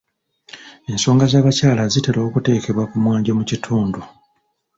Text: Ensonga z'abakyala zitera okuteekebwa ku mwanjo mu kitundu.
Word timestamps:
Ensonga 0.91 1.25
z'abakyala 1.31 1.83
zitera 1.93 2.19
okuteekebwa 2.27 2.83
ku 2.89 2.95
mwanjo 3.03 3.31
mu 3.39 3.43
kitundu. 3.49 3.99